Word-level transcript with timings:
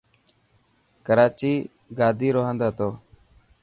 ڪراچي 1.05 1.53
گادي 1.99 2.29
رو 2.35 2.41
هند 2.47 2.59
هتو. 2.67 2.89